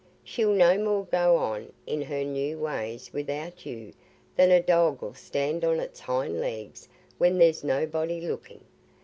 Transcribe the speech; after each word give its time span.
She'll 0.23 0.55
no 0.55 0.79
more 0.79 1.05
go 1.05 1.35
on 1.35 1.71
in 1.85 2.01
her 2.01 2.23
new 2.23 2.57
ways 2.57 3.13
without 3.13 3.67
you 3.67 3.93
than 4.35 4.49
a 4.49 4.59
dog 4.59 5.03
'ull 5.03 5.13
stand 5.13 5.63
on 5.63 5.79
its 5.79 5.99
hind 5.99 6.39
legs 6.41 6.89
when 7.19 7.37
there's 7.37 7.63
nobody 7.63 8.19
looking. 8.19 8.61